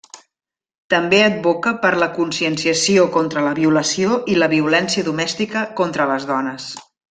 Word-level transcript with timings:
També 0.93 1.17
advoca 1.25 1.73
per 1.83 1.91
la 2.03 2.07
conscienciació 2.15 3.05
contra 3.17 3.45
la 3.49 3.53
violació 3.61 4.19
i 4.35 4.39
la 4.45 4.49
violència 4.57 5.07
domèstica 5.11 5.65
contra 5.83 6.11
les 6.15 6.31
dones. 6.35 6.69